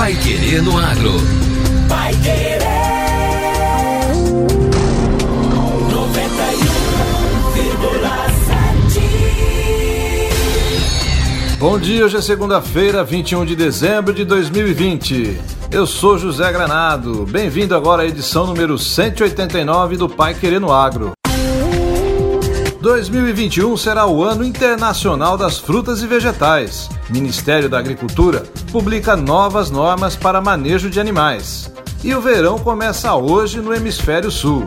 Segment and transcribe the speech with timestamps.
[0.00, 1.12] Pai Querer no Agro.
[1.86, 2.58] Pai Querer.
[11.52, 11.58] 91,7.
[11.58, 15.38] Bom dia, hoje é segunda-feira, 21 de dezembro de 2020.
[15.70, 17.26] Eu sou José Granado.
[17.26, 21.12] Bem-vindo agora à edição número 189 do Pai Querer no Agro.
[22.80, 26.88] 2021 será o Ano Internacional das Frutas e Vegetais.
[27.10, 28.42] Ministério da Agricultura
[28.72, 31.70] publica novas normas para manejo de animais.
[32.02, 34.66] E o verão começa hoje no Hemisfério Sul.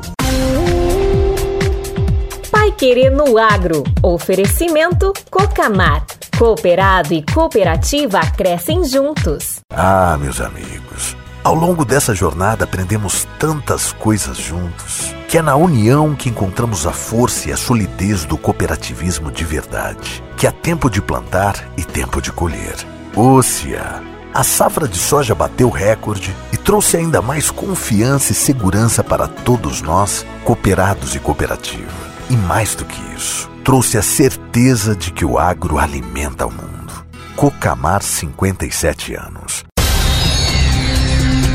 [2.51, 3.83] Pai Querer no Agro.
[4.03, 6.05] Oferecimento Cocamar.
[6.37, 9.59] Cooperado e cooperativa crescem juntos.
[9.71, 11.15] Ah, meus amigos.
[11.43, 16.93] Ao longo dessa jornada aprendemos tantas coisas juntos, que é na união que encontramos a
[16.93, 22.21] força e a solidez do cooperativismo de verdade, que há tempo de plantar e tempo
[22.21, 22.75] de colher.
[23.13, 24.01] Ócia!
[24.33, 29.81] A safra de soja bateu recorde e trouxe ainda mais confiança e segurança para todos
[29.81, 31.91] nós, cooperados e cooperativa.
[32.29, 37.05] E mais do que isso, trouxe a certeza de que o agro alimenta o mundo.
[37.35, 39.72] Cocamar 57 anos.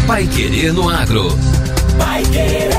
[0.09, 1.29] Pai Querer no Agro.
[1.99, 2.71] Pai Querer.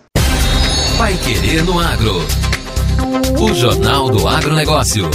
[0.99, 2.17] Pai Querer no Agro.
[3.41, 5.09] O Jornal do Agronegócio.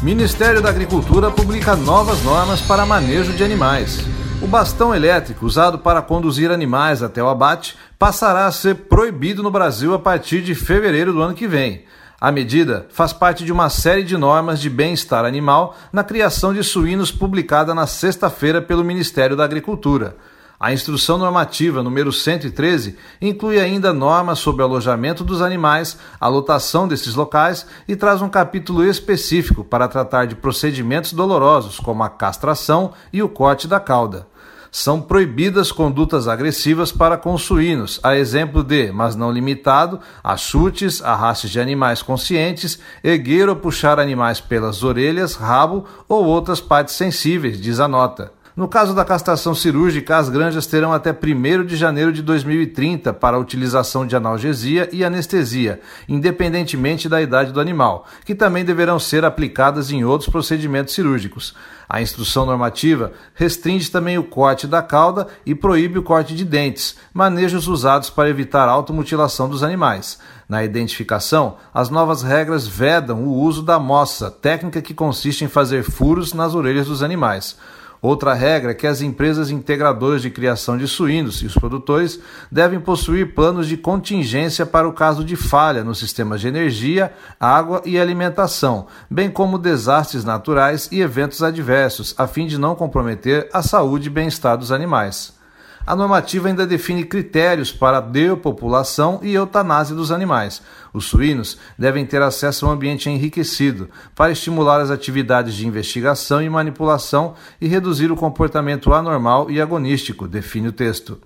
[0.00, 4.00] Ministério da Agricultura publica novas normas para manejo de animais.
[4.40, 9.50] O bastão elétrico usado para conduzir animais até o abate passará a ser proibido no
[9.50, 11.84] Brasil a partir de fevereiro do ano que vem.
[12.22, 16.62] A medida faz parte de uma série de normas de bem-estar animal na criação de
[16.62, 20.16] suínos publicada na sexta-feira pelo Ministério da Agricultura.
[20.60, 27.16] A instrução normativa número 113 inclui ainda normas sobre alojamento dos animais, a lotação desses
[27.16, 33.20] locais e traz um capítulo específico para tratar de procedimentos dolorosos como a castração e
[33.20, 34.28] o corte da cauda.
[34.74, 41.02] São proibidas condutas agressivas para com suínos, a exemplo de, mas não limitado, a chutes,
[41.02, 47.60] arrastes de animais conscientes, erguer ou puxar animais pelas orelhas, rabo ou outras partes sensíveis,
[47.60, 48.32] diz a nota.
[48.54, 53.38] No caso da castração cirúrgica, as granjas terão até 1 de janeiro de 2030 para
[53.38, 59.24] a utilização de analgesia e anestesia, independentemente da idade do animal, que também deverão ser
[59.24, 61.54] aplicadas em outros procedimentos cirúrgicos.
[61.88, 66.96] A instrução normativa restringe também o corte da cauda e proíbe o corte de dentes,
[67.14, 70.18] manejos usados para evitar automutilação dos animais.
[70.46, 75.82] Na identificação, as novas regras vedam o uso da moça, técnica que consiste em fazer
[75.82, 77.56] furos nas orelhas dos animais.
[78.02, 82.18] Outra regra é que as empresas integradoras de criação de suínos e os produtores
[82.50, 87.80] devem possuir planos de contingência para o caso de falha nos sistemas de energia, água
[87.84, 93.62] e alimentação, bem como desastres naturais e eventos adversos, a fim de não comprometer a
[93.62, 95.40] saúde e bem-estar dos animais.
[95.86, 100.62] A normativa ainda define critérios para a depopulação e eutanásia dos animais.
[100.94, 106.40] Os suínos devem ter acesso a um ambiente enriquecido para estimular as atividades de investigação
[106.40, 111.18] e manipulação e reduzir o comportamento anormal e agonístico, define o texto.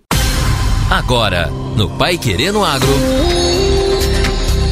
[0.91, 2.89] Agora, no Pai Querendo Agro.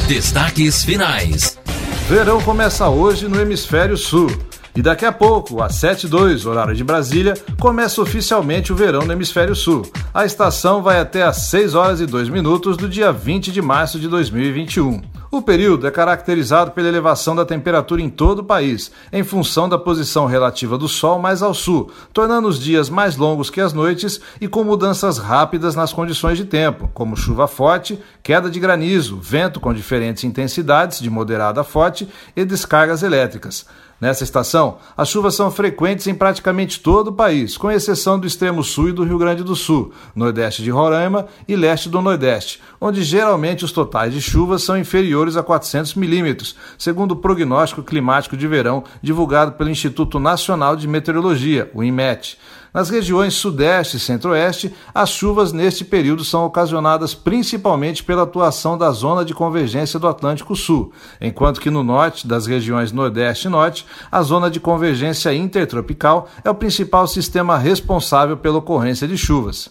[0.07, 1.59] Destaques finais.
[2.07, 4.29] Verão começa hoje no Hemisfério Sul.
[4.75, 9.55] E daqui a pouco, às 7h02, horário de Brasília, começa oficialmente o verão no Hemisfério
[9.55, 9.83] Sul.
[10.13, 13.97] A estação vai até às 6 horas e 2 minutos do dia 20 de março
[13.97, 15.01] de 2021.
[15.31, 19.77] O período é caracterizado pela elevação da temperatura em todo o país, em função da
[19.77, 24.19] posição relativa do Sol mais ao sul, tornando os dias mais longos que as noites
[24.39, 29.59] e com mudanças rápidas nas condições de tempo, como chuva forte, queda de granizo, vento
[29.59, 33.65] com diferentes intensidades, de moderada a forte, e descargas elétricas.
[33.99, 38.61] Nessa estação, as chuvas são frequentes em praticamente todo o país, com exceção do extremo
[38.61, 43.03] sul e do Rio Grande do Sul, nordeste de Roraima e leste do Nordeste, onde
[43.03, 48.45] geralmente os totais de chuvas são inferiores a 400 milímetros, segundo o prognóstico climático de
[48.47, 52.37] verão divulgado pelo Instituto Nacional de Meteorologia, o INMET.
[52.75, 58.91] Nas regiões sudeste e centro-oeste, as chuvas neste período são ocasionadas principalmente pela atuação da
[58.91, 60.91] zona de convergência do Atlântico Sul,
[61.21, 66.49] enquanto que no norte, das regiões nordeste e norte, a zona de convergência intertropical é
[66.49, 69.69] o principal sistema responsável pela ocorrência de chuvas.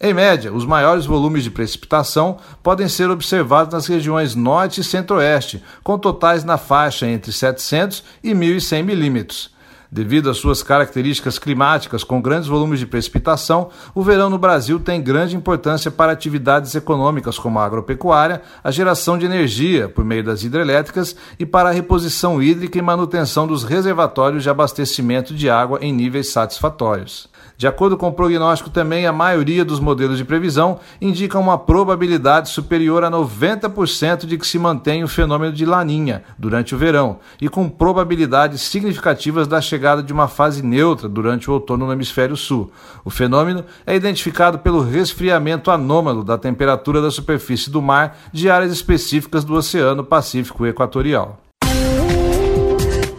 [0.00, 5.62] Em média, os maiores volumes de precipitação podem ser observados nas regiões norte e centro-oeste,
[5.84, 9.59] com totais na faixa entre 700 e 1.100 milímetros.
[9.92, 15.02] Devido às suas características climáticas com grandes volumes de precipitação, o verão no Brasil tem
[15.02, 20.44] grande importância para atividades econômicas como a agropecuária, a geração de energia por meio das
[20.44, 25.92] hidrelétricas e para a reposição hídrica e manutenção dos reservatórios de abastecimento de água em
[25.92, 27.28] níveis satisfatórios.
[27.56, 32.48] De acordo com o prognóstico, também a maioria dos modelos de previsão indica uma probabilidade
[32.48, 37.48] superior a 90% de que se mantenha o fenômeno de laninha durante o verão e
[37.48, 42.70] com probabilidades significativas da chegada de uma fase neutra durante o outono no hemisfério sul.
[43.04, 48.72] O fenômeno é identificado pelo resfriamento anômalo da temperatura da superfície do mar de áreas
[48.72, 51.38] específicas do Oceano Pacífico Equatorial.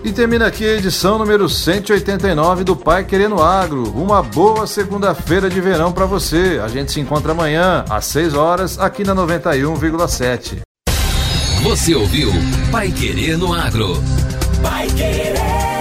[0.03, 3.83] E termina aqui a edição número 189 do Pai Querendo Agro.
[3.91, 6.59] Uma boa segunda-feira de verão para você.
[6.63, 10.61] A gente se encontra amanhã, às 6 horas, aqui na 91,7.
[11.63, 12.31] Você ouviu
[12.71, 13.93] Pai Querendo Agro.
[14.63, 15.80] Pai Querer.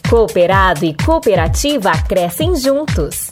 [0.11, 3.29] Cooperado e cooperativa crescem juntos.